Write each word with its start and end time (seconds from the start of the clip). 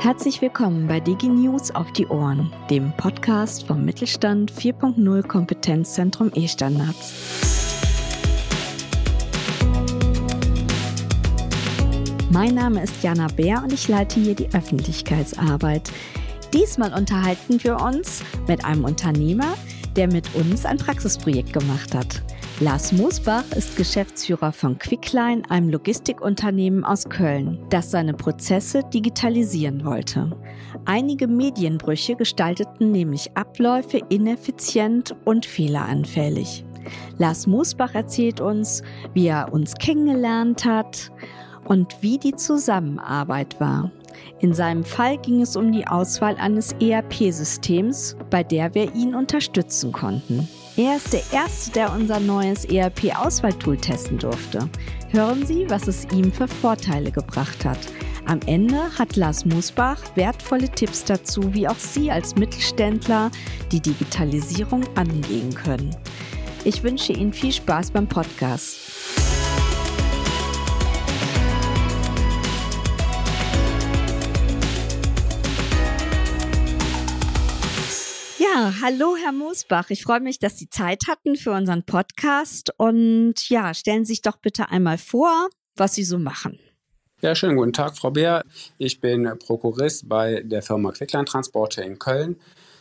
Herzlich 0.00 0.42
willkommen 0.42 0.86
bei 0.86 1.00
DigiNews 1.00 1.74
auf 1.74 1.92
die 1.92 2.06
Ohren, 2.06 2.52
dem 2.68 2.92
Podcast 2.96 3.66
vom 3.66 3.84
Mittelstand 3.84 4.52
4.0 4.52 5.26
Kompetenzzentrum 5.26 6.30
E-Standards. 6.34 7.14
Mein 12.30 12.54
Name 12.54 12.82
ist 12.82 13.02
Jana 13.02 13.28
Bär 13.28 13.62
und 13.62 13.72
ich 13.72 13.88
leite 13.88 14.20
hier 14.20 14.34
die 14.34 14.52
Öffentlichkeitsarbeit. 14.54 15.90
Diesmal 16.52 16.92
unterhalten 16.92 17.62
wir 17.62 17.80
uns 17.80 18.22
mit 18.48 18.64
einem 18.64 18.84
Unternehmer, 18.84 19.56
der 19.96 20.08
mit 20.08 20.34
uns 20.34 20.66
ein 20.66 20.76
Praxisprojekt 20.76 21.52
gemacht 21.52 21.94
hat. 21.94 22.22
Lars 22.62 22.92
Moosbach 22.92 23.50
ist 23.56 23.78
Geschäftsführer 23.78 24.52
von 24.52 24.78
Quickline, 24.78 25.40
einem 25.48 25.70
Logistikunternehmen 25.70 26.84
aus 26.84 27.08
Köln, 27.08 27.58
das 27.70 27.90
seine 27.90 28.12
Prozesse 28.12 28.82
digitalisieren 28.92 29.82
wollte. 29.86 30.36
Einige 30.84 31.26
Medienbrüche 31.26 32.16
gestalteten 32.16 32.92
nämlich 32.92 33.34
Abläufe 33.34 34.02
ineffizient 34.10 35.16
und 35.24 35.46
fehleranfällig. 35.46 36.66
Lars 37.16 37.46
Moosbach 37.46 37.94
erzählt 37.94 38.42
uns, 38.42 38.82
wie 39.14 39.28
er 39.28 39.54
uns 39.54 39.72
kennengelernt 39.76 40.66
hat 40.66 41.10
und 41.64 42.02
wie 42.02 42.18
die 42.18 42.36
Zusammenarbeit 42.36 43.58
war. 43.58 43.90
In 44.40 44.52
seinem 44.52 44.84
Fall 44.84 45.16
ging 45.16 45.40
es 45.40 45.56
um 45.56 45.72
die 45.72 45.86
Auswahl 45.86 46.36
eines 46.36 46.72
ERP-Systems, 46.78 48.18
bei 48.28 48.42
der 48.42 48.74
wir 48.74 48.94
ihn 48.94 49.14
unterstützen 49.14 49.92
konnten. 49.92 50.46
Er 50.82 50.96
ist 50.96 51.12
der 51.12 51.22
Erste, 51.30 51.72
der 51.72 51.92
unser 51.92 52.18
neues 52.18 52.64
ERP-Auswahltool 52.64 53.76
testen 53.76 54.16
durfte. 54.16 54.66
Hören 55.10 55.44
Sie, 55.44 55.68
was 55.68 55.88
es 55.88 56.06
ihm 56.10 56.32
für 56.32 56.48
Vorteile 56.48 57.12
gebracht 57.12 57.66
hat. 57.66 57.78
Am 58.24 58.40
Ende 58.46 58.80
hat 58.98 59.14
Lars 59.14 59.44
Musbach 59.44 60.00
wertvolle 60.14 60.70
Tipps 60.70 61.04
dazu, 61.04 61.52
wie 61.52 61.68
auch 61.68 61.76
Sie 61.76 62.10
als 62.10 62.34
Mittelständler 62.34 63.30
die 63.70 63.80
Digitalisierung 63.80 64.82
angehen 64.96 65.54
können. 65.54 65.94
Ich 66.64 66.82
wünsche 66.82 67.12
Ihnen 67.12 67.34
viel 67.34 67.52
Spaß 67.52 67.90
beim 67.90 68.08
Podcast. 68.08 68.89
Hallo 78.62 79.16
Herr 79.16 79.32
Moosbach. 79.32 79.88
Ich 79.88 80.02
freue 80.02 80.20
mich, 80.20 80.38
dass 80.38 80.58
Sie 80.58 80.68
Zeit 80.68 81.04
hatten 81.08 81.36
für 81.36 81.50
unseren 81.50 81.82
Podcast. 81.82 82.70
Und 82.76 83.48
ja, 83.48 83.72
stellen 83.72 84.04
Sie 84.04 84.12
sich 84.12 84.20
doch 84.20 84.36
bitte 84.36 84.68
einmal 84.68 84.98
vor, 84.98 85.48
was 85.76 85.94
Sie 85.94 86.04
so 86.04 86.18
machen. 86.18 86.58
Ja, 87.22 87.34
schönen 87.34 87.56
guten 87.56 87.72
Tag, 87.72 87.96
Frau 87.96 88.10
Beer. 88.10 88.44
Ich 88.76 89.00
bin 89.00 89.30
Prokurist 89.38 90.10
bei 90.10 90.42
der 90.44 90.60
Firma 90.60 90.92
Quickland 90.92 91.30
Transporte 91.30 91.80
in 91.80 91.98
Köln. 91.98 92.36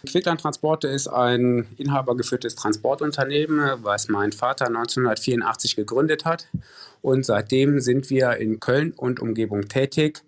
Quickland 0.05 0.41
Transporte 0.41 0.89
ist 0.89 1.07
ein 1.07 1.67
inhabergeführtes 1.77 2.55
Transportunternehmen, 2.55 3.83
was 3.83 4.09
mein 4.09 4.33
Vater 4.33 4.67
1984 4.67 5.77
gegründet 5.77 6.25
hat. 6.25 6.47
Und 7.01 7.25
seitdem 7.25 7.79
sind 7.79 8.09
wir 8.09 8.35
in 8.35 8.59
Köln 8.59 8.91
und 8.91 9.21
Umgebung 9.21 9.69
tätig 9.69 10.23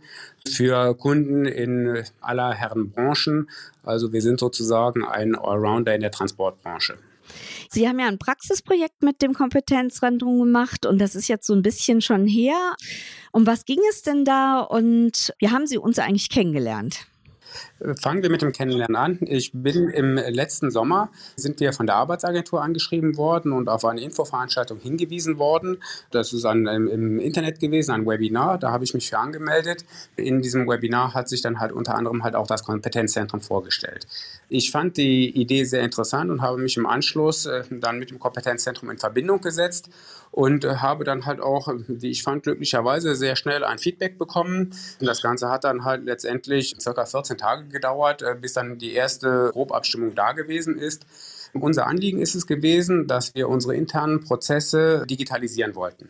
für 0.48 0.96
Kunden 0.96 1.46
in 1.46 2.04
aller 2.22 2.54
Herren 2.54 2.92
Branchen. 2.92 3.50
Also 3.84 4.14
wir 4.14 4.22
sind 4.22 4.40
sozusagen 4.40 5.04
ein 5.06 5.36
Allrounder 5.36 5.96
in 5.96 6.02
der 6.02 6.12
Transportbranche. 6.12 6.98
Sie 7.70 7.88
haben 7.88 8.00
ja 8.00 8.08
ein 8.08 8.20
Praxisprojekt 8.20 9.04
mit 9.04 9.22
dem 9.22 9.34
Kompetenzzentrum 9.34 10.40
gemacht 10.40 10.86
und 10.86 11.00
das 11.00 11.16
ist 11.16 11.28
jetzt 11.28 11.48
so 11.48 11.54
ein 11.54 11.62
bisschen 11.62 12.02
schon 12.02 12.28
her. 12.28 12.76
Um 13.32 13.48
was 13.48 13.66
ging 13.66 13.80
es 13.90 14.02
denn 14.02 14.26
da 14.26 14.60
und 14.60 15.34
wie 15.40 15.50
haben 15.50 15.68
Sie 15.68 15.78
uns 15.78 16.00
eigentlich 16.00 16.30
kennengelernt? 16.30 17.06
Fangen 18.00 18.22
wir 18.22 18.30
mit 18.30 18.42
dem 18.42 18.52
Kennenlernen 18.52 18.96
an. 18.96 19.18
Ich 19.22 19.52
bin 19.54 19.90
im 19.90 20.16
letzten 20.16 20.70
Sommer, 20.70 21.10
sind 21.36 21.60
wir 21.60 21.74
von 21.74 21.88
der 21.88 21.96
Arbeitsagentur 21.96 22.62
angeschrieben 22.62 23.18
worden 23.18 23.54
und 23.54 23.70
auf 23.70 23.86
eine 23.86 24.02
Infoveranstaltung 24.02 24.80
hingewiesen 24.80 25.40
worden. 25.40 25.78
Das 26.12 26.32
ist 26.32 26.46
ein, 26.46 26.68
im 26.68 27.20
Internet 27.20 27.60
gewesen, 27.60 27.92
ein 27.92 28.06
Webinar, 28.06 28.60
da 28.60 28.72
habe 28.72 28.84
ich 28.84 28.94
mich 28.94 29.10
für 29.10 29.18
angemeldet. 29.18 29.84
In 30.16 30.42
diesem 30.42 30.68
Webinar 30.68 31.14
hat 31.16 31.28
sich 31.28 31.42
dann 31.42 31.60
halt 31.60 31.72
unter 31.72 31.96
anderem 31.96 32.24
halt 32.24 32.36
auch 32.36 32.48
das 32.48 32.64
Kompetenzzentrum 32.64 33.42
vorgestellt. 33.42 34.06
Ich 34.50 34.70
fand 34.70 34.98
die 34.98 35.30
Idee 35.30 35.64
sehr 35.64 35.82
interessant 35.82 36.30
und 36.30 36.42
habe 36.42 36.62
mich 36.62 36.78
im 36.78 36.86
Anschluss 36.86 37.46
äh, 37.46 37.64
dann 37.72 37.98
mit 37.98 38.12
dem 38.12 38.20
Kompetenzzentrum 38.20 38.92
in 38.92 38.98
Verbindung 38.98 39.42
gesetzt 39.42 39.90
und 40.32 40.66
äh, 40.66 40.76
habe 40.76 41.04
dann 41.04 41.26
halt 41.26 41.42
auch, 41.42 41.74
wie 41.88 42.10
ich 42.10 42.24
fand, 42.24 42.44
glücklicherweise 42.44 43.16
sehr 43.16 43.36
schnell 43.36 43.64
ein 43.64 43.78
Feedback 43.78 44.18
bekommen. 44.18 44.74
Das 45.00 45.22
Ganze 45.22 45.50
hat 45.50 45.64
dann 45.64 45.84
halt 45.84 46.06
letztendlich 46.06 46.76
circa 46.80 47.06
14 47.06 47.38
Tage 47.38 47.71
gedauert, 47.72 48.22
äh, 48.22 48.36
bis 48.40 48.54
dann 48.54 48.78
die 48.78 48.94
erste 48.94 49.50
Grobabstimmung 49.54 50.16
da 50.16 50.34
gewesen 50.34 50.78
ist. 50.78 51.06
Unser 51.54 51.88
Anliegen 51.88 52.22
ist 52.22 52.36
es 52.36 52.48
gewesen, 52.48 53.08
dass 53.08 53.36
wir 53.36 53.50
unsere 53.50 53.76
internen 53.76 54.22
Prozesse 54.22 55.06
digitalisieren 55.10 55.76
wollten. 55.76 56.10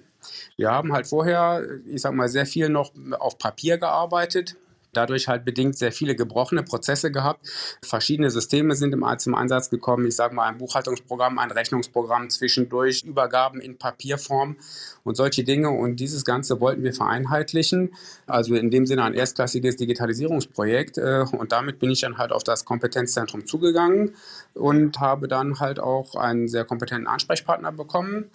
Wir 0.55 0.69
haben 0.69 0.94
halt 0.94 1.07
vorher, 1.07 1.63
ich 1.88 2.01
sag 2.01 2.13
mal, 2.13 2.29
sehr 2.29 2.45
viel 2.45 2.69
noch 2.69 2.91
auf 3.19 3.39
Papier 3.39 3.79
gearbeitet 3.79 4.55
dadurch 4.94 5.28
halt 5.28 5.46
bedingt 5.46 5.78
sehr 5.78 5.91
viele 5.91 6.16
gebrochene 6.16 6.63
Prozesse 6.63 7.12
gehabt. 7.12 7.47
Verschiedene 7.84 8.29
Systeme 8.29 8.75
sind 8.75 8.94
im, 8.94 9.06
zum 9.18 9.35
Einsatz 9.35 9.69
gekommen. 9.69 10.06
Ich 10.06 10.16
sage 10.16 10.35
mal 10.35 10.47
ein 10.47 10.57
Buchhaltungsprogramm, 10.57 11.40
ein 11.40 11.52
Rechnungsprogramm 11.52 12.29
zwischendurch, 12.29 13.03
Übergaben 13.03 13.62
in 13.62 13.78
Papierform 13.78 14.57
und 15.03 15.16
solche 15.16 15.44
Dinge. 15.44 15.69
Und 15.69 15.97
dieses 16.00 16.25
Ganze 16.25 16.59
wollten 16.59 16.84
wir 16.84 16.94
vereinheitlichen. 16.94 17.94
Also 18.28 18.56
in 18.56 18.72
dem 18.72 18.85
Sinne 18.85 19.03
ein 19.03 19.13
erstklassiges 19.13 19.78
Digitalisierungsprojekt. 19.78 20.97
Äh, 20.97 21.25
und 21.31 21.51
damit 21.51 21.80
bin 21.80 21.91
ich 21.91 22.01
dann 22.01 22.18
halt 22.18 22.31
auf 22.31 22.44
das 22.44 22.66
Kompetenzzentrum 22.66 23.46
zugegangen 23.46 24.16
und 24.53 25.00
habe 25.00 25.28
dann 25.28 25.59
halt 25.59 25.80
auch 25.80 26.16
einen 26.16 26.47
sehr 26.47 26.66
kompetenten 26.66 27.07
Ansprechpartner 27.07 27.72
bekommen. 27.72 28.30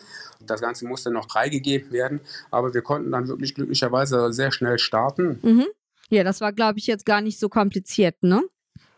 Das 0.44 0.60
Ganze 0.60 0.86
musste 0.86 1.10
noch 1.10 1.30
freigegeben 1.30 1.92
werden, 1.92 2.20
aber 2.50 2.74
wir 2.74 2.82
konnten 2.82 3.10
dann 3.10 3.28
wirklich 3.28 3.54
glücklicherweise 3.54 4.32
sehr 4.32 4.52
schnell 4.52 4.78
starten. 4.78 5.38
Mhm. 5.42 5.66
Ja, 6.10 6.24
das 6.24 6.40
war, 6.40 6.52
glaube 6.52 6.78
ich, 6.78 6.86
jetzt 6.86 7.04
gar 7.04 7.20
nicht 7.20 7.38
so 7.38 7.48
kompliziert, 7.48 8.22
ne? 8.22 8.42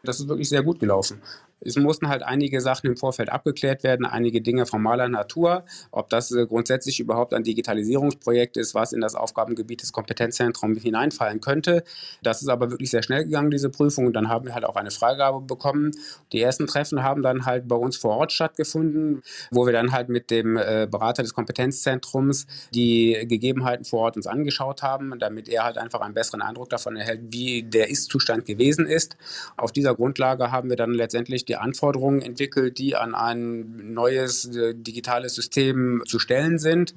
Das 0.03 0.21
ist 0.21 0.29
wirklich 0.29 0.49
sehr 0.49 0.63
gut 0.63 0.79
gelaufen. 0.79 1.21
Es 1.61 1.77
mussten 1.77 2.09
halt 2.09 2.23
einige 2.23 2.61
Sachen 2.61 2.87
im 2.87 2.97
Vorfeld 2.97 3.31
abgeklärt 3.31 3.83
werden, 3.83 4.07
einige 4.07 4.41
Dinge 4.41 4.67
formaler 4.67 5.09
Natur. 5.09 5.65
Ob 5.91 6.09
das 6.11 6.31
äh, 6.31 6.47
grundsätzlich 6.47 7.01
überhaupt 7.01 7.35
ein 7.35 7.43
Digitalisierungsprojekt 7.43 8.57
ist, 8.57 8.75
was 8.75 8.93
in 8.93 9.01
das 9.01 9.15
Aufgabengebiet 9.15 9.83
des 9.83 9.93
Kompetenzzentrums 9.93 10.83
hineinfallen 10.83 11.41
könnte. 11.41 11.85
Das 12.23 12.43
ist 12.43 12.49
aber 12.49 12.71
wirklich 12.71 12.91
sehr 12.91 13.03
schnell 13.03 13.25
gegangen, 13.25 13.51
diese 13.51 13.71
Prüfung. 13.71 14.07
Und 14.07 14.13
dann 14.15 14.29
haben 14.29 14.47
wir 14.47 14.55
halt 14.55 14.65
auch 14.65 14.77
eine 14.77 14.91
Freigabe 14.91 15.41
bekommen. 15.41 15.93
Die 16.33 16.41
ersten 16.41 16.67
Treffen 16.67 17.03
haben 17.03 17.23
dann 17.23 17.47
halt 17.47 17.67
bei 17.67 17.77
uns 17.77 17.97
vor 17.97 18.17
Ort 18.17 18.33
stattgefunden, 18.33 19.23
wo 19.51 19.67
wir 19.67 19.73
dann 19.73 19.93
halt 19.93 20.09
mit 20.09 20.31
dem 20.31 20.57
äh, 20.57 20.87
Berater 20.91 21.23
des 21.23 21.35
Kompetenzzentrums 21.35 22.47
die 22.75 23.27
Gegebenheiten 23.27 23.85
vor 23.85 24.01
Ort 24.01 24.17
uns 24.17 24.27
angeschaut 24.27 24.83
haben, 24.83 25.19
damit 25.19 25.49
er 25.49 25.65
halt 25.65 25.79
einfach 25.79 26.01
einen 26.01 26.15
besseren 26.15 26.43
Eindruck 26.43 26.71
davon 26.71 26.97
erhält, 26.97 27.21
wie 27.31 27.63
der 27.63 27.91
Ist-Zustand 27.91 28.45
gewesen 28.45 28.87
ist. 28.87 29.17
Auf 29.57 29.73
dieser 29.73 29.95
Grundlage 29.95 30.53
haben 30.53 30.69
wir 30.69 30.77
dann 30.77 30.93
letztendlich 30.93 31.45
die 31.49 31.57
Anforderungen 31.57 32.23
entwickelt, 32.23 32.79
die 32.79 32.97
an 32.97 33.15
ein 33.15 33.93
neues 33.93 34.45
äh, 34.55 34.75
digitales 34.75 35.35
System 35.35 36.03
zu 36.07 36.19
stellen 36.19 36.59
sind 36.59 36.95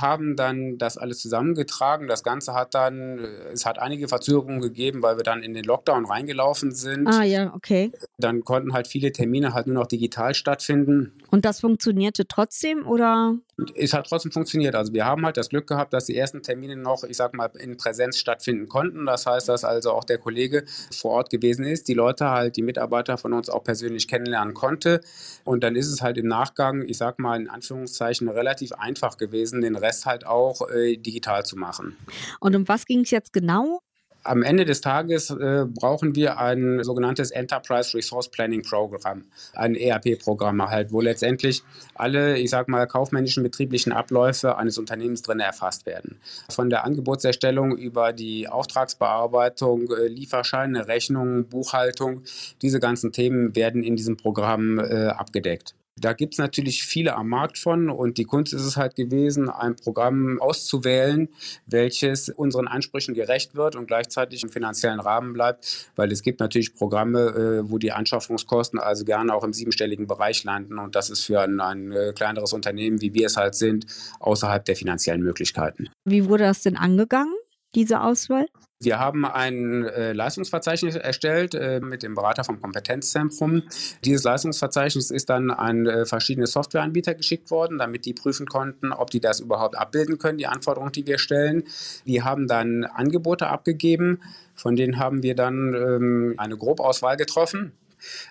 haben 0.00 0.36
dann 0.36 0.78
das 0.78 0.98
alles 0.98 1.20
zusammengetragen. 1.20 2.08
Das 2.08 2.22
Ganze 2.22 2.54
hat 2.54 2.74
dann, 2.74 3.18
äh, 3.18 3.52
es 3.52 3.66
hat 3.66 3.78
einige 3.78 4.08
Verzögerungen 4.08 4.60
gegeben, 4.60 5.02
weil 5.02 5.16
wir 5.16 5.24
dann 5.24 5.42
in 5.42 5.54
den 5.54 5.64
Lockdown 5.64 6.04
reingelaufen 6.06 6.72
sind. 6.72 7.06
Ah 7.06 7.22
ja, 7.22 7.52
okay. 7.54 7.92
Dann 8.18 8.44
konnten 8.44 8.72
halt 8.72 8.86
viele 8.86 9.12
Termine 9.12 9.54
halt 9.54 9.66
nur 9.66 9.74
noch 9.74 9.86
digital 9.86 10.34
stattfinden. 10.34 11.12
Und 11.30 11.44
das 11.44 11.60
funktionierte 11.60 12.26
trotzdem 12.26 12.86
oder? 12.86 13.36
Es 13.74 13.92
hat 13.92 14.06
trotzdem 14.08 14.32
funktioniert. 14.32 14.74
Also 14.74 14.92
wir 14.92 15.04
haben 15.04 15.24
halt 15.24 15.36
das 15.36 15.48
Glück 15.48 15.66
gehabt, 15.66 15.92
dass 15.92 16.06
die 16.06 16.16
ersten 16.16 16.42
Termine 16.42 16.76
noch, 16.76 17.04
ich 17.04 17.16
sag 17.16 17.34
mal, 17.34 17.50
in 17.58 17.76
Präsenz 17.76 18.18
stattfinden 18.18 18.68
konnten. 18.68 19.06
Das 19.06 19.26
heißt, 19.26 19.48
dass 19.48 19.64
also 19.64 19.92
auch 19.92 20.04
der 20.04 20.18
Kollege 20.18 20.64
vor 20.90 21.12
Ort 21.12 21.30
gewesen 21.30 21.64
ist, 21.64 21.88
die 21.88 21.94
Leute 21.94 22.30
halt, 22.30 22.56
die 22.56 22.62
Mitarbeiter 22.62 23.18
von 23.18 23.32
uns 23.32 23.50
auch 23.50 23.62
persönlich 23.62 24.08
kennenlernen 24.08 24.54
konnte. 24.54 25.00
Und 25.44 25.62
dann 25.62 25.76
ist 25.76 25.88
es 25.88 26.02
halt 26.02 26.18
im 26.18 26.26
Nachgang, 26.26 26.82
ich 26.86 26.98
sag 26.98 27.18
mal 27.18 27.40
in 27.40 27.48
Anführungszeichen, 27.48 28.28
relativ 28.28 28.72
einfach 28.72 29.16
gewesen, 29.16 29.60
den 29.60 29.76
Rest 29.82 30.06
halt 30.06 30.26
auch 30.26 30.68
äh, 30.70 30.96
digital 30.96 31.44
zu 31.44 31.56
machen. 31.56 31.96
Und 32.40 32.56
um 32.56 32.68
was 32.68 32.86
ging 32.86 33.00
es 33.00 33.10
jetzt 33.10 33.32
genau? 33.32 33.80
Am 34.24 34.44
Ende 34.44 34.64
des 34.64 34.80
Tages 34.80 35.30
äh, 35.30 35.66
brauchen 35.68 36.14
wir 36.14 36.38
ein 36.38 36.84
sogenanntes 36.84 37.32
Enterprise 37.32 37.96
Resource 37.96 38.30
Planning 38.30 38.62
Program, 38.62 39.24
ein 39.54 39.74
ERP-Programm 39.74 40.70
halt, 40.70 40.92
wo 40.92 41.00
letztendlich 41.00 41.62
alle, 41.96 42.38
ich 42.38 42.50
sag 42.50 42.68
mal, 42.68 42.86
kaufmännischen 42.86 43.42
betrieblichen 43.42 43.92
Abläufe 43.92 44.56
eines 44.56 44.78
Unternehmens 44.78 45.22
drin 45.22 45.40
erfasst 45.40 45.86
werden. 45.86 46.20
Von 46.48 46.70
der 46.70 46.84
Angebotserstellung 46.84 47.76
über 47.76 48.12
die 48.12 48.48
Auftragsbearbeitung, 48.48 49.90
äh, 49.90 50.06
Lieferscheine, 50.06 50.86
Rechnungen, 50.86 51.48
Buchhaltung, 51.48 52.22
diese 52.62 52.78
ganzen 52.78 53.10
Themen 53.10 53.56
werden 53.56 53.82
in 53.82 53.96
diesem 53.96 54.16
Programm 54.16 54.78
äh, 54.78 55.08
abgedeckt. 55.08 55.74
Da 56.00 56.14
gibt 56.14 56.34
es 56.34 56.38
natürlich 56.38 56.84
viele 56.84 57.14
am 57.16 57.28
Markt 57.28 57.58
von 57.58 57.90
und 57.90 58.18
die 58.18 58.24
Kunst 58.24 58.54
ist 58.54 58.64
es 58.64 58.76
halt 58.76 58.96
gewesen, 58.96 59.50
ein 59.50 59.76
Programm 59.76 60.40
auszuwählen, 60.40 61.28
welches 61.66 62.28
unseren 62.28 62.66
Ansprüchen 62.66 63.14
gerecht 63.14 63.54
wird 63.54 63.76
und 63.76 63.86
gleichzeitig 63.86 64.42
im 64.42 64.48
finanziellen 64.48 65.00
Rahmen 65.00 65.32
bleibt, 65.32 65.90
weil 65.94 66.10
es 66.10 66.22
gibt 66.22 66.40
natürlich 66.40 66.74
Programme, 66.74 67.20
äh, 67.20 67.70
wo 67.70 67.78
die 67.78 67.92
Anschaffungskosten 67.92 68.78
also 68.78 69.04
gerne 69.04 69.34
auch 69.34 69.44
im 69.44 69.52
siebenstelligen 69.52 70.06
Bereich 70.06 70.44
landen 70.44 70.78
und 70.78 70.96
das 70.96 71.10
ist 71.10 71.24
für 71.24 71.40
ein, 71.40 71.60
ein 71.60 71.92
äh, 71.92 72.12
kleineres 72.14 72.52
Unternehmen, 72.52 73.00
wie 73.00 73.12
wir 73.12 73.26
es 73.26 73.36
halt 73.36 73.54
sind, 73.54 73.86
außerhalb 74.20 74.64
der 74.64 74.76
finanziellen 74.76 75.22
Möglichkeiten. 75.22 75.90
Wie 76.04 76.28
wurde 76.28 76.44
das 76.44 76.62
denn 76.62 76.76
angegangen? 76.76 77.34
diese 77.74 78.00
Auswahl? 78.00 78.46
Wir 78.82 78.98
haben 78.98 79.24
ein 79.24 79.84
äh, 79.84 80.12
Leistungsverzeichnis 80.12 80.96
erstellt 80.96 81.54
äh, 81.54 81.80
mit 81.80 82.02
dem 82.02 82.14
Berater 82.14 82.44
vom 82.44 82.60
Kompetenzzentrum. 82.60 83.62
Dieses 84.04 84.24
Leistungsverzeichnis 84.24 85.10
ist 85.10 85.30
dann 85.30 85.50
an 85.50 85.86
äh, 85.86 86.04
verschiedene 86.04 86.46
Softwareanbieter 86.46 87.14
geschickt 87.14 87.50
worden, 87.50 87.78
damit 87.78 88.04
die 88.06 88.12
prüfen 88.12 88.46
konnten, 88.46 88.92
ob 88.92 89.10
die 89.10 89.20
das 89.20 89.40
überhaupt 89.40 89.76
abbilden 89.76 90.18
können, 90.18 90.38
die 90.38 90.46
Anforderungen, 90.46 90.92
die 90.92 91.06
wir 91.06 91.18
stellen. 91.18 91.64
Wir 92.04 92.24
haben 92.24 92.48
dann 92.48 92.84
Angebote 92.84 93.46
abgegeben, 93.46 94.20
von 94.54 94.76
denen 94.76 94.98
haben 94.98 95.22
wir 95.22 95.34
dann 95.34 95.74
ähm, 95.74 96.34
eine 96.38 96.56
Grobauswahl 96.56 97.16
getroffen. 97.16 97.72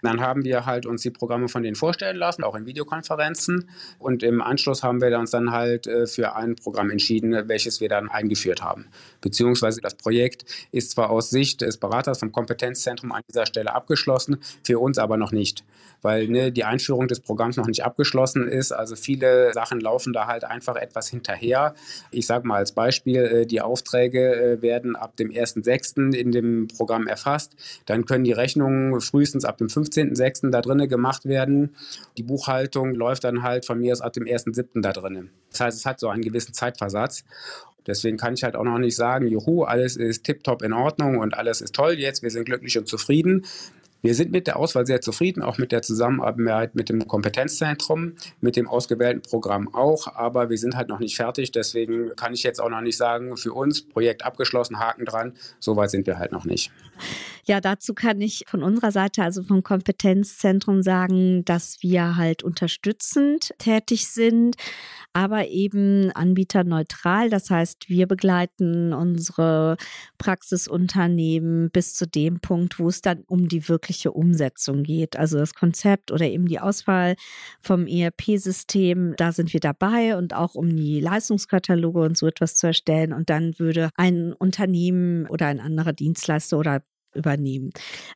Dann 0.02 0.22
haben 0.22 0.44
wir 0.44 0.66
halt 0.66 0.86
uns 0.86 1.02
die 1.02 1.12
Programme 1.12 1.48
von 1.48 1.64
denen 1.64 1.76
vorstellen 1.76 2.18
lassen, 2.18 2.44
auch 2.44 2.56
in 2.56 2.66
Videokonferenzen. 2.66 3.70
Und 4.00 4.24
im 4.24 4.42
Anschluss 4.42 4.84
haben 4.84 5.02
wir 5.02 5.18
uns 5.18 5.32
dann 5.32 5.52
halt 5.52 5.88
äh, 5.88 6.08
für 6.08 6.36
ein 6.36 6.56
Programm 6.56 6.90
entschieden, 6.90 7.48
welches 7.48 7.82
wir 7.82 7.90
dann 7.90 8.10
eingeführt 8.10 8.62
haben. 8.62 8.86
Beziehungsweise 9.22 9.82
das 9.82 9.96
Projekt 9.96 10.46
ist 10.72 10.92
zwar 10.92 11.10
aus 11.10 11.30
Sicht 11.30 11.62
des 11.62 11.78
Beraters 11.78 12.20
vom 12.20 12.32
Kompetenzzentrum 12.32 13.12
an 13.12 13.22
dieser 13.28 13.46
Stelle 13.46 13.74
abgeschlossen, 13.74 14.38
für 14.64 14.80
uns 14.80 14.98
aber 14.98 15.18
noch 15.18 15.32
nicht, 15.32 15.64
weil 16.02 16.28
ne, 16.28 16.52
die 16.52 16.64
Einführung 16.64 17.08
des 17.08 17.20
Programms 17.20 17.58
noch 17.58 17.68
nicht 17.68 17.84
abgeschlossen 17.84 18.48
ist. 18.48 18.72
Also 18.72 18.96
viele 18.96 19.54
Sachen 19.54 19.80
laufen 19.80 20.14
da 20.14 20.28
halt 20.28 20.44
einfach 20.44 20.76
etwas 20.76 21.10
hinterher. 21.10 21.76
Ich 22.12 22.28
sage 22.28 22.48
mal 22.48 22.58
als 22.58 22.72
Beispiel, 22.72 23.18
äh, 23.18 23.46
die 23.46 23.62
Aufträge 23.62 24.36
äh, 24.36 24.62
werden 24.62 24.96
ab 24.96 25.16
dem 25.18 25.30
1.6. 25.30 26.14
in 26.16 26.32
dem 26.32 26.68
Programm 26.68 27.08
erfasst. 27.08 27.54
Dann 27.86 28.06
können 28.06 28.24
die 28.24 28.32
Rechnungen 28.32 29.00
frühestens 29.02 29.46
ab 29.46 29.58
dem 29.58 29.68
15.06. 29.68 30.50
da 30.52 30.62
drinnen 30.62 30.90
gemacht 30.90 31.26
werden. 31.26 31.76
Die 32.18 32.24
Buchhaltung 32.24 32.96
läuft 32.96 33.24
dann 33.24 33.44
halt 33.44 33.66
von 33.66 33.80
mir 33.80 33.94
aus 33.94 34.02
ab 34.02 34.14
dem 34.14 34.26
1.07. 34.26 34.82
da 34.82 34.94
drinnen. 34.94 35.32
Das 35.52 35.60
heißt, 35.62 35.78
es 35.78 35.86
hat 35.86 36.00
so 36.00 36.10
einen 36.10 36.22
gewissen 36.22 36.54
Zeitversatz. 36.54 37.24
Deswegen 37.88 38.18
kann 38.18 38.36
ich 38.36 38.44
halt 38.44 38.56
auch 38.56 38.64
noch 38.64 38.78
nicht 38.78 38.96
sagen, 38.96 39.28
juhu, 39.28 39.64
alles 39.64 39.96
ist 39.96 40.24
tiptop 40.24 40.62
in 40.62 40.74
Ordnung 40.74 41.18
und 41.18 41.34
alles 41.34 41.62
ist 41.62 41.74
toll 41.74 41.94
jetzt, 41.94 42.22
wir 42.22 42.30
sind 42.30 42.46
glücklich 42.46 42.78
und 42.78 42.88
zufrieden. 42.88 43.46
Wir 44.02 44.16
sind 44.16 44.32
mit 44.32 44.48
der 44.48 44.58
Auswahl 44.58 44.86
sehr 44.86 45.02
zufrieden, 45.02 45.44
auch 45.44 45.58
mit 45.58 45.72
der 45.72 45.82
Zusammenarbeit 45.82 46.76
mit 46.76 46.90
dem 46.90 47.08
Kompetenzzentrum, 47.08 48.14
mit 48.40 48.56
dem 48.56 48.68
ausgewählten 48.68 49.22
Programm 49.22 49.74
auch, 49.74 50.08
aber 50.08 50.50
wir 50.50 50.58
sind 50.58 50.76
halt 50.76 50.90
noch 50.90 51.00
nicht 51.00 51.16
fertig. 51.16 51.52
Deswegen 51.52 52.16
kann 52.16 52.34
ich 52.34 52.44
jetzt 52.44 52.60
auch 52.60 52.70
noch 52.70 52.82
nicht 52.82 52.98
sagen, 52.98 53.38
für 53.38 53.54
uns 53.54 53.88
Projekt 53.88 54.26
abgeschlossen, 54.26 54.80
Haken 54.80 55.06
dran. 55.06 55.34
So 55.60 55.76
weit 55.76 55.92
sind 55.92 56.08
wir 56.08 56.18
halt 56.18 56.32
noch 56.32 56.46
nicht. 56.46 56.72
Ja, 57.46 57.60
dazu 57.60 57.94
kann 57.94 58.22
ich 58.22 58.44
von 58.48 58.64
unserer 58.64 58.92
Seite, 58.92 59.24
also 59.24 59.44
vom 59.44 59.64
Kompetenzzentrum 59.64 60.84
sagen, 60.84 61.44
dass 61.46 61.78
wir 61.82 62.16
halt 62.16 62.44
unterstützend 62.44 63.54
tätig 63.58 64.08
sind, 64.08 64.56
aber 65.14 65.48
eben 65.48 66.12
anbieterneutral. 66.12 67.30
Das 67.30 67.50
heißt, 67.50 67.90
wir 67.90 68.08
begleiten 68.08 68.94
unsere 68.94 69.78
Praxisunternehmen 70.18 71.70
bis 71.72 71.96
zu 71.96 72.08
dem 72.08 72.40
Punkt, 72.40 72.80
wo 72.80 72.88
es 72.88 73.02
dann 73.02 73.24
um 73.28 73.48
die 73.48 73.68
wirkliche 73.92 74.12
Umsetzung 74.12 74.84
geht. 74.84 75.18
Also 75.18 75.38
das 75.38 75.54
Konzept 75.54 76.12
oder 76.12 76.26
eben 76.26 76.48
die 76.48 76.60
Auswahl 76.60 77.16
vom 77.62 77.88
ERP-System, 77.88 79.16
da 79.18 79.34
sind 79.34 79.52
wir 79.52 79.60
dabei 79.60 80.18
und 80.18 80.34
auch 80.34 80.56
um 80.56 80.76
die 80.76 81.02
Leistungskataloge 81.02 82.00
und 82.00 82.18
so 82.18 82.28
etwas 82.28 82.56
zu 82.56 82.68
erstellen. 82.68 83.12
Und 83.12 83.30
dann 83.30 83.60
würde 83.60 83.90
ein 83.96 84.32
Unternehmen 84.32 85.28
oder 85.28 85.48
ein 85.48 85.60
anderer 85.60 85.92
Dienstleister 85.92 86.58
oder 86.58 86.82
übernehmen. 87.14 87.72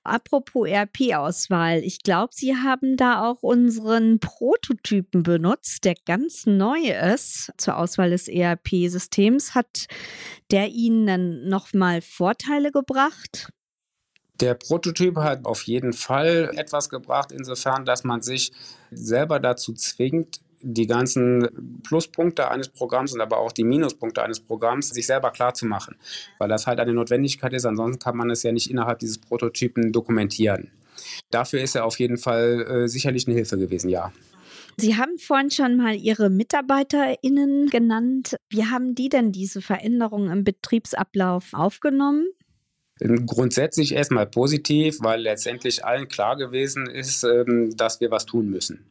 Apropos 0.06 0.69
ERP-Auswahl, 0.69 1.80
ich 1.80 2.01
glaube, 2.01 2.31
Sie 2.33 2.56
haben 2.56 2.95
da 2.95 3.25
auch 3.25 3.44
unseren 3.44 4.19
Prototypen 4.22 5.24
benutzt, 5.24 5.83
der 5.83 5.95
ganz 6.06 6.45
neu 6.45 6.80
ist 7.13 7.51
zur 7.57 7.75
Auswahl 7.75 8.12
des 8.12 8.30
ERP-Systems. 8.30 9.54
Hat 9.54 9.88
der 10.50 10.69
Ihnen 10.69 11.06
dann 11.06 11.50
nochmal 11.50 12.00
Vorteile 12.00 12.72
gebracht? 12.72 13.50
Der 14.41 14.53
Prototyp 14.53 15.17
hat 15.17 15.45
auf 15.45 15.63
jeden 15.63 15.93
Fall 15.93 16.51
etwas 16.55 16.89
gebracht, 16.89 17.31
insofern, 17.31 17.85
dass 17.85 18.03
man 18.03 18.21
sich 18.21 18.51
selber 18.91 19.39
dazu 19.39 19.73
zwingt, 19.73 20.39
die 20.61 20.87
ganzen 20.87 21.81
Pluspunkte 21.87 22.49
eines 22.49 22.69
Programms 22.69 23.13
und 23.13 23.21
aber 23.21 23.37
auch 23.37 23.51
die 23.51 23.63
Minuspunkte 23.63 24.23
eines 24.23 24.39
Programms 24.39 24.89
sich 24.89 25.05
selber 25.05 25.31
klar 25.31 25.53
zu 25.53 25.65
machen, 25.65 25.95
weil 26.39 26.49
das 26.49 26.65
halt 26.65 26.79
eine 26.79 26.93
Notwendigkeit 26.93 27.53
ist. 27.53 27.65
Ansonsten 27.65 27.99
kann 27.99 28.17
man 28.17 28.31
es 28.31 28.41
ja 28.43 28.51
nicht 28.51 28.69
innerhalb 28.69 28.99
dieses 28.99 29.19
Prototypen 29.19 29.91
dokumentieren. 29.91 30.71
Dafür 31.29 31.61
ist 31.61 31.75
er 31.75 31.85
auf 31.85 31.99
jeden 31.99 32.17
Fall 32.17 32.65
äh, 32.67 32.88
sicherlich 32.88 33.27
eine 33.27 33.35
Hilfe 33.35 33.57
gewesen, 33.57 33.89
ja. 33.89 34.11
Sie 34.77 34.97
haben 34.97 35.17
vorhin 35.19 35.51
schon 35.51 35.77
mal 35.77 35.95
Ihre 35.95 36.29
MitarbeiterInnen 36.29 37.69
genannt. 37.69 38.35
Wie 38.49 38.65
haben 38.65 38.93
die 38.93 39.07
denn 39.07 39.31
diese 39.31 39.61
Veränderungen 39.61 40.31
im 40.31 40.43
Betriebsablauf 40.43 41.53
aufgenommen? 41.53 42.27
Grundsätzlich 43.00 43.94
erstmal 43.94 44.25
positiv, 44.25 45.00
weil 45.01 45.21
letztendlich 45.21 45.83
allen 45.83 46.07
klar 46.07 46.38
gewesen 46.38 46.88
ist, 46.88 47.24
ähm, 47.24 47.75
dass 47.75 48.00
wir 48.00 48.09
was 48.09 48.25
tun 48.25 48.50
müssen. 48.50 48.86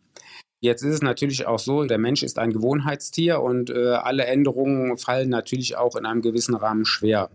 Jetzt 0.61 0.83
ist 0.83 0.95
es 0.95 1.03
natürlich 1.03 1.47
auch 1.47 1.59
so, 1.59 1.85
der 1.85 1.99
Mensch 1.99 2.23
ist 2.23 2.39
ein 2.39 2.53
Gewohnheitstier 2.53 3.41
und 3.41 3.71
äh, 3.71 3.93
alle 3.93 4.25
Änderungen 4.27 4.97
fallen 4.99 5.29
natürlich 5.29 5.77
auch 5.77 5.97
in 5.97 6.07
einem 6.07 6.23
gewissen 6.23 6.55
Rahmen 6.55 6.85
schwer. 6.85 7.31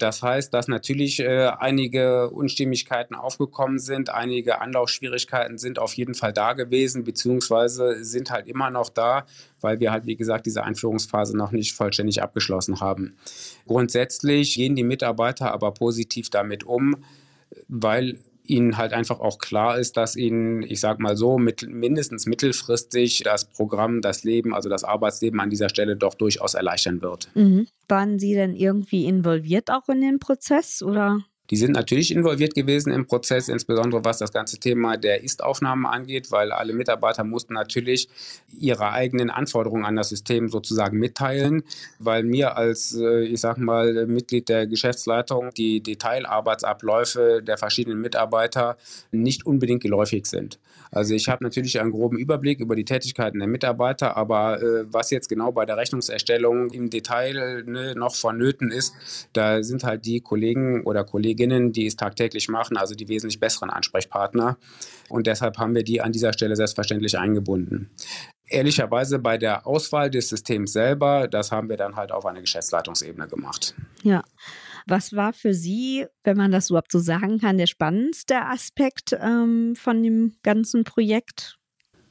Das 0.00 0.22
heißt, 0.22 0.54
dass 0.54 0.66
natürlich 0.66 1.20
äh, 1.20 1.50
einige 1.58 2.30
Unstimmigkeiten 2.30 3.14
aufgekommen 3.14 3.78
sind, 3.78 4.08
einige 4.08 4.62
Anlaufschwierigkeiten 4.62 5.58
sind 5.58 5.78
auf 5.78 5.92
jeden 5.92 6.14
Fall 6.14 6.32
da 6.32 6.54
gewesen, 6.54 7.04
beziehungsweise 7.04 8.02
sind 8.02 8.30
halt 8.30 8.48
immer 8.48 8.70
noch 8.70 8.88
da, 8.88 9.26
weil 9.60 9.78
wir 9.78 9.92
halt, 9.92 10.06
wie 10.06 10.16
gesagt, 10.16 10.46
diese 10.46 10.64
Einführungsphase 10.64 11.36
noch 11.36 11.52
nicht 11.52 11.74
vollständig 11.74 12.22
abgeschlossen 12.22 12.80
haben. 12.80 13.14
Grundsätzlich 13.66 14.54
gehen 14.54 14.74
die 14.74 14.84
Mitarbeiter 14.84 15.52
aber 15.52 15.72
positiv 15.72 16.30
damit 16.30 16.64
um, 16.64 16.96
weil 17.68 18.18
ihnen 18.44 18.76
halt 18.76 18.92
einfach 18.92 19.20
auch 19.20 19.38
klar 19.38 19.78
ist, 19.78 19.96
dass 19.96 20.16
ihnen, 20.16 20.62
ich 20.62 20.80
sag 20.80 20.98
mal 20.98 21.16
so, 21.16 21.38
mit, 21.38 21.68
mindestens 21.68 22.26
mittelfristig 22.26 23.22
das 23.24 23.44
Programm, 23.44 24.00
das 24.00 24.24
Leben, 24.24 24.54
also 24.54 24.68
das 24.68 24.84
Arbeitsleben 24.84 25.40
an 25.40 25.50
dieser 25.50 25.68
Stelle 25.68 25.96
doch 25.96 26.14
durchaus 26.14 26.54
erleichtern 26.54 27.02
wird. 27.02 27.28
Mhm. 27.34 27.66
Waren 27.88 28.18
Sie 28.18 28.34
denn 28.34 28.54
irgendwie 28.54 29.06
involviert 29.06 29.70
auch 29.70 29.88
in 29.88 30.00
den 30.00 30.18
Prozess 30.18 30.82
oder? 30.82 31.20
Die 31.50 31.56
sind 31.56 31.72
natürlich 31.72 32.14
involviert 32.14 32.54
gewesen 32.54 32.92
im 32.92 33.06
Prozess, 33.06 33.48
insbesondere 33.48 34.04
was 34.04 34.18
das 34.18 34.32
ganze 34.32 34.58
Thema 34.58 34.96
der 34.96 35.22
Ist-Aufnahme 35.22 35.88
angeht, 35.88 36.30
weil 36.30 36.52
alle 36.52 36.72
Mitarbeiter 36.72 37.24
mussten 37.24 37.54
natürlich 37.54 38.08
ihre 38.58 38.92
eigenen 38.92 39.30
Anforderungen 39.30 39.84
an 39.84 39.96
das 39.96 40.10
System 40.10 40.48
sozusagen 40.48 40.98
mitteilen, 40.98 41.64
weil 41.98 42.22
mir 42.22 42.56
als, 42.56 42.94
äh, 42.94 43.24
ich 43.24 43.40
sag 43.40 43.58
mal, 43.58 44.06
Mitglied 44.06 44.48
der 44.48 44.66
Geschäftsleitung 44.66 45.50
die 45.54 45.82
Detailarbeitsabläufe 45.82 47.42
der 47.42 47.58
verschiedenen 47.58 48.00
Mitarbeiter 48.00 48.76
nicht 49.10 49.44
unbedingt 49.44 49.82
geläufig 49.82 50.26
sind. 50.26 50.58
Also 50.90 51.14
ich 51.14 51.28
habe 51.28 51.44
natürlich 51.44 51.80
einen 51.80 51.92
groben 51.92 52.18
Überblick 52.18 52.60
über 52.60 52.74
die 52.76 52.84
Tätigkeiten 52.84 53.38
der 53.38 53.48
Mitarbeiter, 53.48 54.16
aber 54.16 54.60
äh, 54.60 54.84
was 54.90 55.10
jetzt 55.10 55.28
genau 55.28 55.52
bei 55.52 55.64
der 55.66 55.76
Rechnungserstellung 55.76 56.70
im 56.70 56.90
Detail 56.90 57.62
ne, 57.64 57.94
noch 57.94 58.14
vonnöten 58.14 58.70
ist, 58.70 58.94
da 59.32 59.62
sind 59.62 59.84
halt 59.84 60.04
die 60.06 60.20
Kollegen 60.20 60.82
oder 60.82 61.04
Kolleginnen, 61.04 61.72
die 61.72 61.86
es 61.86 61.96
tagtäglich 61.96 62.48
machen, 62.48 62.76
also 62.76 62.94
die 62.94 63.08
wesentlich 63.08 63.40
besseren 63.40 63.70
Ansprechpartner. 63.70 64.58
Und 65.08 65.26
deshalb 65.26 65.58
haben 65.58 65.74
wir 65.74 65.84
die 65.84 66.00
an 66.00 66.12
dieser 66.12 66.32
Stelle 66.32 66.56
selbstverständlich 66.56 67.18
eingebunden. 67.18 67.90
Ehrlicherweise 68.48 69.20
bei 69.20 69.38
der 69.38 69.66
Auswahl 69.66 70.10
des 70.10 70.28
Systems 70.28 70.72
selber, 70.72 71.28
das 71.28 71.52
haben 71.52 71.68
wir 71.68 71.76
dann 71.76 71.94
halt 71.94 72.10
auf 72.10 72.26
einer 72.26 72.40
Geschäftsleitungsebene 72.40 73.28
gemacht. 73.28 73.74
Ja. 74.02 74.24
Was 74.86 75.14
war 75.14 75.32
für 75.32 75.54
Sie, 75.54 76.06
wenn 76.24 76.36
man 76.36 76.50
das 76.50 76.70
überhaupt 76.70 76.92
so 76.92 76.98
sagen 76.98 77.38
kann, 77.38 77.58
der 77.58 77.66
spannendste 77.66 78.42
Aspekt 78.42 79.16
ähm, 79.20 79.74
von 79.76 80.02
dem 80.02 80.34
ganzen 80.42 80.84
Projekt? 80.84 81.56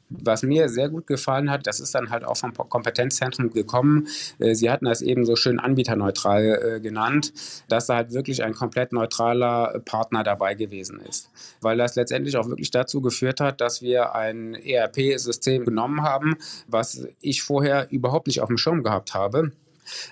Was 0.10 0.42
mir 0.42 0.70
sehr 0.70 0.90
gut 0.90 1.06
gefallen 1.06 1.52
hat, 1.52 1.68
das 1.68 1.80
ist 1.80 1.94
dann 1.94 2.10
halt 2.10 2.24
auch 2.24 2.38
vom 2.38 2.54
Kompetenzzentrum 2.54 3.52
gekommen. 3.52 4.08
Äh, 4.40 4.56
Sie 4.56 4.70
hatten 4.70 4.86
das 4.86 5.02
eben 5.02 5.24
so 5.24 5.36
schön 5.36 5.60
anbieterneutral 5.60 6.78
äh, 6.78 6.80
genannt, 6.80 7.32
dass 7.68 7.86
da 7.86 7.98
halt 7.98 8.12
wirklich 8.12 8.44
ein 8.44 8.56
komplett 8.56 8.92
neutraler 8.92 9.80
Partner 9.86 10.24
dabei 10.24 10.56
gewesen 10.56 11.00
ist. 11.00 11.30
Weil 11.62 11.78
das 11.78 11.96
letztendlich 11.96 12.38
auch 12.38 12.48
wirklich 12.48 12.72
dazu 12.72 13.02
geführt 13.02 13.40
hat, 13.40 13.62
dass 13.62 13.84
wir 13.84 14.16
ein 14.16 14.56
ERP-System 14.56 15.66
genommen 15.66 16.02
haben, 16.02 16.38
was 16.68 17.08
ich 17.22 17.44
vorher 17.44 17.92
überhaupt 17.92 18.28
nicht 18.28 18.42
auf 18.42 18.48
dem 18.48 18.58
Schirm 18.58 18.84
gehabt 18.84 19.14
habe. 19.14 19.52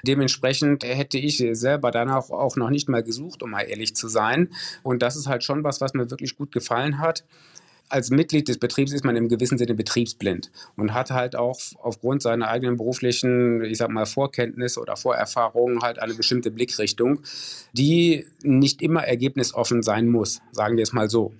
Dementsprechend 0.03 0.84
hätte 0.84 1.17
ich 1.17 1.43
selber 1.51 1.91
danach 1.91 2.29
auch 2.29 2.55
noch 2.55 2.69
nicht 2.69 2.89
mal 2.89 3.03
gesucht, 3.03 3.43
um 3.43 3.51
mal 3.51 3.62
ehrlich 3.62 3.96
zu 3.96 4.07
sein. 4.07 4.50
Und 4.84 5.01
das 5.01 5.15
ist 5.15 5.27
halt 5.27 5.43
schon 5.43 5.63
was, 5.63 5.81
was 5.81 5.93
mir 5.93 6.10
wirklich 6.10 6.36
gut 6.36 6.51
gefallen 6.51 7.00
hat 7.00 7.24
als 7.89 8.10
Mitglied 8.10 8.48
des 8.48 8.57
Betriebs 8.57 8.91
ist 8.91 9.05
man 9.05 9.15
im 9.15 9.29
gewissen 9.29 9.57
Sinne 9.57 9.74
betriebsblind 9.74 10.51
und 10.75 10.93
hat 10.93 11.12
halt 11.12 11.36
auch 11.36 11.60
aufgrund 11.81 12.22
seiner 12.22 12.48
eigenen 12.48 12.77
beruflichen, 12.77 13.63
ich 13.63 13.77
sag 13.77 13.89
mal, 13.89 14.05
Vorkenntnisse 14.05 14.79
oder 14.79 14.96
Vorerfahrungen 14.96 15.81
halt 15.81 16.00
eine 16.00 16.13
bestimmte 16.13 16.51
Blickrichtung, 16.51 17.22
die 17.74 18.25
nicht 18.43 18.81
immer 18.81 19.03
ergebnisoffen 19.03 19.84
sein 19.84 20.07
muss, 20.07 20.41
sagen 20.51 20.77
wir 20.77 20.84
es 20.84 20.93
mal 20.93 21.10
so. 21.10 21.34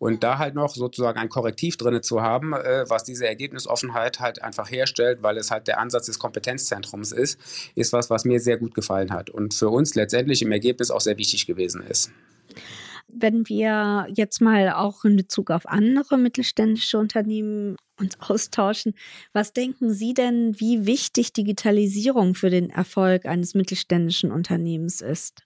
Und 0.00 0.24
da 0.24 0.38
halt 0.38 0.54
noch 0.54 0.74
sozusagen 0.74 1.18
ein 1.18 1.28
Korrektiv 1.28 1.76
drin 1.76 2.02
zu 2.02 2.22
haben, 2.22 2.54
äh, 2.54 2.86
was 2.88 3.04
diese 3.04 3.28
Ergebnisoffenheit 3.28 4.18
halt 4.18 4.40
einfach 4.40 4.70
herstellt, 4.70 5.22
weil 5.22 5.36
es 5.36 5.50
halt 5.50 5.68
der 5.68 5.78
Ansatz 5.78 6.06
des 6.06 6.18
Kompetenzzentrums 6.18 7.12
ist, 7.12 7.38
ist 7.74 7.92
was, 7.92 8.08
was 8.08 8.24
mir 8.24 8.40
sehr 8.40 8.56
gut 8.56 8.74
gefallen 8.74 9.12
hat 9.12 9.28
und 9.28 9.52
für 9.52 9.68
uns 9.68 9.94
letztendlich 9.94 10.40
im 10.40 10.52
Ergebnis 10.52 10.90
auch 10.90 11.02
sehr 11.02 11.18
wichtig 11.18 11.46
gewesen 11.46 11.82
ist. 11.82 12.10
Wenn 13.08 13.46
wir 13.46 14.06
jetzt 14.14 14.40
mal 14.40 14.70
auch 14.70 15.04
in 15.04 15.16
Bezug 15.16 15.50
auf 15.50 15.66
andere 15.66 16.16
mittelständische 16.16 16.96
Unternehmen 16.96 17.76
uns 17.98 18.18
austauschen, 18.20 18.94
was 19.34 19.52
denken 19.52 19.92
Sie 19.92 20.14
denn, 20.14 20.58
wie 20.58 20.86
wichtig 20.86 21.34
Digitalisierung 21.34 22.34
für 22.34 22.48
den 22.48 22.70
Erfolg 22.70 23.26
eines 23.26 23.52
mittelständischen 23.52 24.32
Unternehmens 24.32 25.02
ist? 25.02 25.42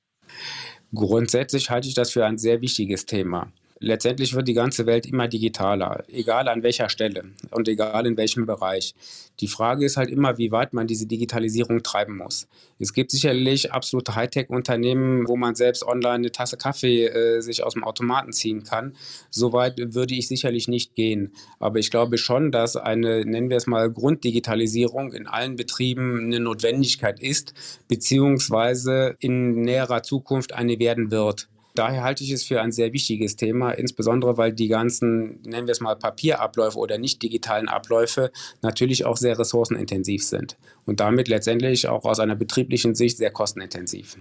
Grundsätzlich 0.94 1.70
halte 1.70 1.88
ich 1.88 1.94
das 1.94 2.12
für 2.12 2.24
ein 2.24 2.38
sehr 2.38 2.60
wichtiges 2.60 3.04
Thema. 3.04 3.52
Letztendlich 3.84 4.34
wird 4.34 4.48
die 4.48 4.54
ganze 4.54 4.86
Welt 4.86 5.04
immer 5.04 5.28
digitaler, 5.28 6.04
egal 6.08 6.48
an 6.48 6.62
welcher 6.62 6.88
Stelle 6.88 7.24
und 7.50 7.68
egal 7.68 8.06
in 8.06 8.16
welchem 8.16 8.46
Bereich. 8.46 8.94
Die 9.40 9.46
Frage 9.46 9.84
ist 9.84 9.98
halt 9.98 10.08
immer, 10.08 10.38
wie 10.38 10.52
weit 10.52 10.72
man 10.72 10.86
diese 10.86 11.06
Digitalisierung 11.06 11.82
treiben 11.82 12.16
muss. 12.16 12.48
Es 12.78 12.94
gibt 12.94 13.10
sicherlich 13.10 13.72
absolute 13.72 14.14
Hightech-Unternehmen, 14.14 15.28
wo 15.28 15.36
man 15.36 15.54
selbst 15.54 15.84
online 15.84 16.14
eine 16.14 16.32
Tasse 16.32 16.56
Kaffee 16.56 17.08
äh, 17.08 17.40
sich 17.42 17.62
aus 17.62 17.74
dem 17.74 17.84
Automaten 17.84 18.32
ziehen 18.32 18.64
kann. 18.64 18.96
Soweit 19.28 19.74
würde 19.78 20.14
ich 20.14 20.28
sicherlich 20.28 20.66
nicht 20.66 20.94
gehen. 20.94 21.34
Aber 21.58 21.78
ich 21.78 21.90
glaube 21.90 22.16
schon, 22.16 22.52
dass 22.52 22.76
eine, 22.76 23.26
nennen 23.26 23.50
wir 23.50 23.58
es 23.58 23.66
mal, 23.66 23.90
Grunddigitalisierung 23.90 25.12
in 25.12 25.26
allen 25.26 25.56
Betrieben 25.56 26.24
eine 26.24 26.40
Notwendigkeit 26.40 27.20
ist, 27.20 27.52
beziehungsweise 27.86 29.16
in 29.18 29.60
näherer 29.60 30.02
Zukunft 30.02 30.54
eine 30.54 30.78
werden 30.78 31.10
wird. 31.10 31.48
Daher 31.74 32.04
halte 32.04 32.22
ich 32.22 32.30
es 32.30 32.44
für 32.44 32.60
ein 32.60 32.70
sehr 32.70 32.92
wichtiges 32.92 33.34
Thema, 33.34 33.72
insbesondere 33.72 34.36
weil 34.36 34.52
die 34.52 34.68
ganzen, 34.68 35.40
nennen 35.42 35.66
wir 35.66 35.72
es 35.72 35.80
mal, 35.80 35.96
Papierabläufe 35.96 36.78
oder 36.78 36.98
nicht 36.98 37.20
digitalen 37.20 37.68
Abläufe 37.68 38.30
natürlich 38.62 39.04
auch 39.04 39.16
sehr 39.16 39.36
ressourcenintensiv 39.36 40.22
sind 40.22 40.56
und 40.86 41.00
damit 41.00 41.26
letztendlich 41.26 41.88
auch 41.88 42.04
aus 42.04 42.20
einer 42.20 42.36
betrieblichen 42.36 42.94
Sicht 42.94 43.16
sehr 43.16 43.32
kostenintensiv. 43.32 44.16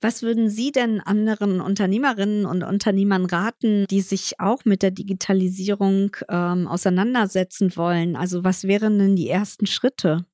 Was 0.00 0.22
würden 0.22 0.48
Sie 0.48 0.70
denn 0.70 1.00
anderen 1.00 1.60
Unternehmerinnen 1.60 2.46
und 2.46 2.62
Unternehmern 2.62 3.26
raten, 3.26 3.84
die 3.90 4.00
sich 4.00 4.38
auch 4.38 4.64
mit 4.64 4.82
der 4.82 4.92
Digitalisierung 4.92 6.16
ähm, 6.28 6.68
auseinandersetzen 6.68 7.76
wollen? 7.76 8.14
Also 8.14 8.44
was 8.44 8.64
wären 8.64 8.98
denn 8.98 9.16
die 9.16 9.28
ersten 9.28 9.66
Schritte? 9.66 10.24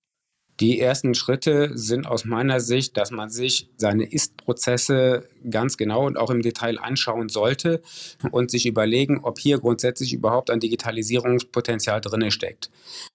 Die 0.60 0.80
ersten 0.80 1.14
Schritte 1.14 1.70
sind 1.74 2.06
aus 2.06 2.24
meiner 2.24 2.60
Sicht, 2.60 2.96
dass 2.96 3.10
man 3.10 3.28
sich 3.28 3.68
seine 3.76 4.10
Ist-Prozesse 4.10 5.28
ganz 5.50 5.76
genau 5.76 6.06
und 6.06 6.16
auch 6.16 6.30
im 6.30 6.40
Detail 6.40 6.78
anschauen 6.78 7.28
sollte 7.28 7.82
und 8.30 8.50
sich 8.50 8.64
überlegen, 8.64 9.20
ob 9.22 9.38
hier 9.38 9.58
grundsätzlich 9.58 10.14
überhaupt 10.14 10.50
ein 10.50 10.60
Digitalisierungspotenzial 10.60 12.00
drin 12.00 12.30
steckt. 12.30 12.70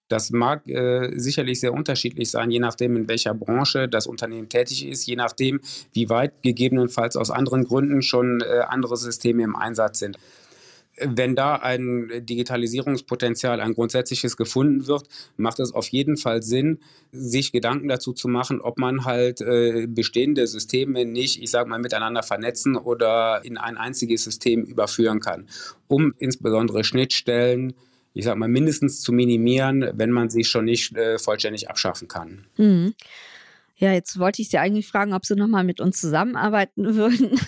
Das 0.07 0.29
mag 0.29 0.67
äh, 0.67 1.17
sicherlich 1.17 1.59
sehr 1.59 1.73
unterschiedlich 1.73 2.29
sein, 2.29 2.51
je 2.51 2.59
nachdem, 2.59 2.95
in 2.95 3.07
welcher 3.07 3.33
Branche 3.33 3.87
das 3.87 4.05
Unternehmen 4.05 4.49
tätig 4.49 4.85
ist, 4.85 5.07
je 5.07 5.15
nachdem, 5.15 5.61
wie 5.93 6.09
weit 6.09 6.43
gegebenenfalls 6.43 7.15
aus 7.15 7.31
anderen 7.31 7.63
Gründen 7.63 8.03
schon 8.03 8.41
äh, 8.41 8.59
andere 8.67 8.97
Systeme 8.97 9.43
im 9.43 9.55
Einsatz 9.55 9.99
sind 9.99 10.19
wenn 10.97 11.35
da 11.35 11.55
ein 11.55 12.09
Digitalisierungspotenzial, 12.25 13.61
ein 13.61 13.73
grundsätzliches 13.73 14.37
gefunden 14.37 14.87
wird, 14.87 15.07
macht 15.37 15.59
es 15.59 15.73
auf 15.73 15.87
jeden 15.87 16.17
Fall 16.17 16.43
Sinn, 16.43 16.79
sich 17.11 17.51
Gedanken 17.51 17.87
dazu 17.87 18.13
zu 18.13 18.27
machen, 18.27 18.61
ob 18.61 18.77
man 18.77 19.05
halt 19.05 19.41
äh, 19.41 19.87
bestehende 19.87 20.45
Systeme 20.47 21.05
nicht, 21.05 21.41
ich 21.41 21.49
sage 21.49 21.69
mal, 21.69 21.79
miteinander 21.79 22.23
vernetzen 22.23 22.75
oder 22.75 23.41
in 23.43 23.57
ein 23.57 23.77
einziges 23.77 24.23
System 24.23 24.63
überführen 24.63 25.19
kann, 25.19 25.47
um 25.87 26.13
insbesondere 26.17 26.83
Schnittstellen, 26.83 27.73
ich 28.13 28.25
sage 28.25 28.39
mal, 28.39 28.49
mindestens 28.49 29.01
zu 29.01 29.13
minimieren, 29.13 29.89
wenn 29.93 30.11
man 30.11 30.29
sie 30.29 30.43
schon 30.43 30.65
nicht 30.65 30.95
äh, 30.97 31.17
vollständig 31.17 31.69
abschaffen 31.69 32.07
kann. 32.07 32.45
Mhm. 32.57 32.93
Ja, 33.81 33.91
jetzt 33.93 34.19
wollte 34.19 34.43
ich 34.43 34.49
Sie 34.49 34.59
eigentlich 34.59 34.87
fragen, 34.87 35.11
ob 35.11 35.25
Sie 35.25 35.35
nochmal 35.35 35.63
mit 35.63 35.81
uns 35.81 35.99
zusammenarbeiten 35.99 36.85
würden. 36.95 37.39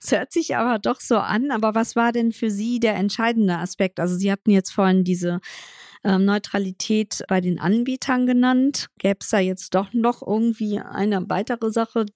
Es 0.00 0.12
hört 0.12 0.32
sich 0.32 0.54
aber 0.54 0.78
doch 0.78 1.00
so 1.00 1.16
an. 1.16 1.50
Aber 1.50 1.74
was 1.74 1.96
war 1.96 2.12
denn 2.12 2.30
für 2.30 2.52
Sie 2.52 2.78
der 2.78 2.94
entscheidende 2.94 3.58
Aspekt? 3.58 3.98
Also 3.98 4.16
Sie 4.16 4.30
hatten 4.30 4.52
jetzt 4.52 4.70
vorhin 4.70 5.02
diese 5.02 5.40
ähm, 6.04 6.24
Neutralität 6.24 7.24
bei 7.26 7.40
den 7.40 7.58
Anbietern 7.58 8.26
genannt. 8.26 8.86
Gäbe 8.98 9.18
es 9.20 9.30
da 9.30 9.40
jetzt 9.40 9.74
doch 9.74 9.92
noch 9.92 10.22
irgendwie 10.24 10.78
eine 10.78 11.28
weitere 11.28 11.72
Sache? 11.72 12.06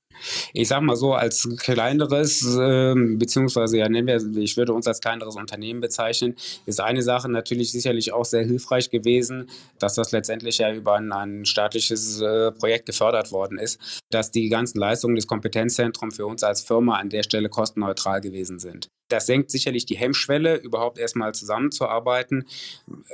Ich 0.52 0.68
sage 0.68 0.84
mal 0.84 0.96
so, 0.96 1.14
als 1.14 1.48
kleineres, 1.58 2.44
äh, 2.56 2.94
beziehungsweise 2.94 3.78
ja, 3.78 3.88
nennen 3.88 4.06
wir, 4.06 4.42
ich 4.42 4.56
würde 4.56 4.72
uns 4.72 4.86
als 4.86 5.00
kleineres 5.00 5.36
Unternehmen 5.36 5.80
bezeichnen, 5.80 6.36
ist 6.66 6.80
eine 6.80 7.02
Sache 7.02 7.30
natürlich 7.30 7.72
sicherlich 7.72 8.12
auch 8.12 8.24
sehr 8.24 8.44
hilfreich 8.44 8.90
gewesen, 8.90 9.48
dass 9.78 9.94
das 9.94 10.12
letztendlich 10.12 10.58
ja 10.58 10.72
über 10.72 10.96
ein, 10.96 11.12
ein 11.12 11.44
staatliches 11.44 12.20
äh, 12.20 12.52
Projekt 12.52 12.86
gefördert 12.86 13.32
worden 13.32 13.58
ist, 13.58 13.80
dass 14.10 14.30
die 14.30 14.48
ganzen 14.48 14.78
Leistungen 14.78 15.16
des 15.16 15.26
Kompetenzzentrums 15.26 16.16
für 16.16 16.26
uns 16.26 16.42
als 16.42 16.62
Firma 16.62 16.96
an 16.96 17.08
der 17.08 17.22
Stelle 17.22 17.48
kostenneutral 17.48 18.20
gewesen 18.20 18.58
sind. 18.58 18.88
Das 19.08 19.26
senkt 19.26 19.50
sicherlich 19.50 19.86
die 19.86 19.96
Hemmschwelle, 19.96 20.56
überhaupt 20.56 20.98
erstmal 20.98 21.34
zusammenzuarbeiten, 21.34 22.46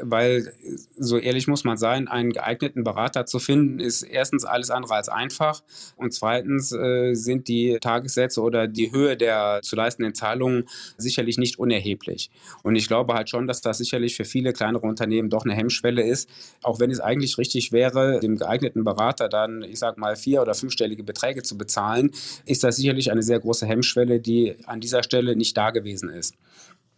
weil, 0.00 0.52
so 0.98 1.16
ehrlich 1.16 1.48
muss 1.48 1.64
man 1.64 1.78
sein, 1.78 2.06
einen 2.06 2.32
geeigneten 2.32 2.84
Berater 2.84 3.24
zu 3.24 3.38
finden, 3.38 3.80
ist 3.80 4.02
erstens 4.02 4.44
alles 4.44 4.70
andere 4.70 4.94
als 4.94 5.08
einfach 5.08 5.62
und 5.96 6.12
zweitens 6.12 6.72
äh, 6.86 7.14
sind 7.14 7.48
die 7.48 7.78
Tagessätze 7.80 8.40
oder 8.40 8.68
die 8.68 8.92
Höhe 8.92 9.16
der 9.16 9.60
zu 9.62 9.76
leistenden 9.76 10.14
Zahlungen 10.14 10.68
sicherlich 10.96 11.38
nicht 11.38 11.58
unerheblich. 11.58 12.30
Und 12.62 12.76
ich 12.76 12.88
glaube 12.88 13.14
halt 13.14 13.28
schon, 13.28 13.46
dass 13.46 13.60
das 13.60 13.78
sicherlich 13.78 14.16
für 14.16 14.24
viele 14.24 14.52
kleinere 14.52 14.86
Unternehmen 14.86 15.30
doch 15.30 15.44
eine 15.44 15.54
Hemmschwelle 15.54 16.02
ist, 16.02 16.28
auch 16.62 16.80
wenn 16.80 16.90
es 16.90 17.00
eigentlich 17.00 17.38
richtig 17.38 17.72
wäre, 17.72 18.20
dem 18.20 18.36
geeigneten 18.36 18.84
Berater 18.84 19.28
dann, 19.28 19.62
ich 19.62 19.78
sag 19.78 19.98
mal, 19.98 20.16
vier- 20.16 20.42
oder 20.42 20.54
fünfstellige 20.54 21.02
Beträge 21.02 21.42
zu 21.42 21.58
bezahlen, 21.58 22.10
ist 22.44 22.62
das 22.64 22.76
sicherlich 22.76 23.10
eine 23.10 23.22
sehr 23.22 23.40
große 23.40 23.66
Hemmschwelle, 23.66 24.20
die 24.20 24.56
an 24.66 24.80
dieser 24.80 25.02
Stelle 25.02 25.36
nicht 25.36 25.56
da 25.56 25.70
gewesen 25.70 25.86
gewesen 25.86 26.08
ist. 26.10 26.34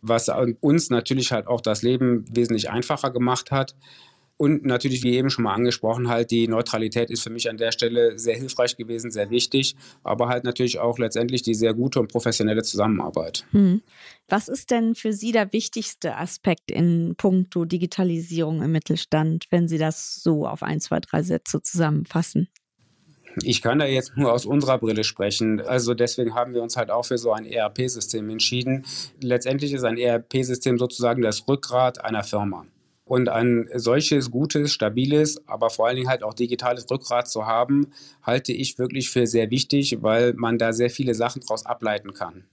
Was 0.00 0.30
uns 0.60 0.90
natürlich 0.90 1.32
halt 1.32 1.48
auch 1.48 1.60
das 1.60 1.82
Leben 1.82 2.24
wesentlich 2.30 2.70
einfacher 2.70 3.10
gemacht 3.10 3.50
hat. 3.50 3.74
Und 4.38 4.64
natürlich, 4.64 5.02
wie 5.02 5.16
eben 5.16 5.30
schon 5.30 5.44
mal 5.44 5.54
angesprochen, 5.54 6.08
halt 6.08 6.30
die 6.30 6.46
Neutralität 6.46 7.10
ist 7.10 7.22
für 7.22 7.30
mich 7.30 7.50
an 7.50 7.58
der 7.58 7.72
Stelle 7.72 8.18
sehr 8.18 8.36
hilfreich 8.36 8.76
gewesen, 8.76 9.10
sehr 9.10 9.30
wichtig, 9.30 9.74
aber 10.04 10.28
halt 10.28 10.44
natürlich 10.44 10.78
auch 10.78 10.98
letztendlich 10.98 11.42
die 11.42 11.54
sehr 11.54 11.74
gute 11.74 11.98
und 11.98 12.10
professionelle 12.10 12.62
Zusammenarbeit. 12.62 13.44
Hm. 13.50 13.82
Was 14.28 14.48
ist 14.48 14.70
denn 14.70 14.94
für 14.94 15.12
Sie 15.12 15.32
der 15.32 15.52
wichtigste 15.52 16.16
Aspekt 16.16 16.70
in 16.70 17.14
puncto 17.16 17.64
Digitalisierung 17.64 18.62
im 18.62 18.70
Mittelstand, 18.70 19.46
wenn 19.50 19.66
Sie 19.66 19.78
das 19.78 20.22
so 20.22 20.46
auf 20.46 20.62
ein, 20.62 20.80
zwei, 20.80 21.00
drei 21.00 21.22
Sätze 21.22 21.60
zusammenfassen? 21.60 22.48
Ich 23.42 23.60
kann 23.60 23.80
da 23.80 23.86
jetzt 23.86 24.16
nur 24.16 24.32
aus 24.32 24.46
unserer 24.46 24.78
Brille 24.78 25.02
sprechen. 25.02 25.60
Also 25.60 25.94
deswegen 25.94 26.34
haben 26.34 26.54
wir 26.54 26.62
uns 26.62 26.76
halt 26.76 26.90
auch 26.90 27.04
für 27.04 27.18
so 27.18 27.32
ein 27.32 27.44
ERP-System 27.44 28.28
entschieden. 28.30 28.84
Letztendlich 29.20 29.72
ist 29.72 29.84
ein 29.84 29.98
ERP-System 29.98 30.78
sozusagen 30.78 31.22
das 31.22 31.46
Rückgrat 31.48 32.04
einer 32.04 32.22
Firma. 32.22 32.66
Und 33.08 33.28
ein 33.28 33.68
solches 33.74 34.30
gutes, 34.30 34.72
stabiles, 34.72 35.42
aber 35.48 35.70
vor 35.70 35.86
allen 35.86 35.96
Dingen 35.96 36.08
halt 36.08 36.22
auch 36.22 36.34
digitales 36.34 36.88
Rückgrat 36.90 37.28
zu 37.28 37.46
haben, 37.46 37.88
halte 38.22 38.52
ich 38.52 38.78
wirklich 38.78 39.10
für 39.10 39.26
sehr 39.26 39.50
wichtig, 39.50 39.98
weil 40.02 40.34
man 40.34 40.58
da 40.58 40.74
sehr 40.74 40.90
viele 40.90 41.14
Sachen 41.14 41.40
daraus 41.40 41.64
ableiten 41.64 42.12
kann 42.12 42.44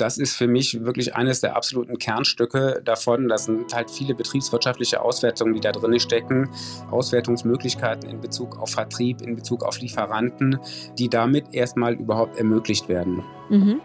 das 0.00 0.18
ist 0.18 0.34
für 0.34 0.46
mich 0.46 0.84
wirklich 0.84 1.14
eines 1.14 1.40
der 1.40 1.56
absoluten 1.56 1.98
Kernstücke 1.98 2.80
davon. 2.84 3.28
Das 3.28 3.44
sind 3.44 3.74
halt 3.74 3.90
viele 3.90 4.14
betriebswirtschaftliche 4.14 5.02
Auswertungen, 5.02 5.54
die 5.54 5.60
da 5.60 5.72
drin 5.72 5.98
stecken. 6.00 6.48
Auswertungsmöglichkeiten 6.90 8.08
in 8.08 8.20
Bezug 8.20 8.58
auf 8.58 8.70
Vertrieb, 8.70 9.20
in 9.20 9.36
Bezug 9.36 9.64
auf 9.64 9.80
Lieferanten, 9.80 10.58
die 10.98 11.08
damit 11.08 11.54
erstmal 11.54 11.94
überhaupt 11.94 12.38
ermöglicht 12.38 12.88
werden. 12.88 13.22
Mhm. 13.50 13.80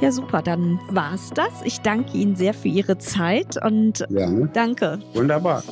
Ja, 0.00 0.12
super, 0.12 0.42
dann 0.42 0.80
war's 0.90 1.30
das. 1.34 1.52
Ich 1.64 1.80
danke 1.80 2.16
Ihnen 2.16 2.36
sehr 2.36 2.54
für 2.54 2.68
Ihre 2.68 2.98
Zeit 2.98 3.62
und 3.62 4.06
ja. 4.08 4.28
danke. 4.52 5.00
Wunderbar. 5.12 5.62